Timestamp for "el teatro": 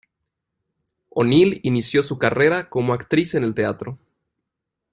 3.43-3.99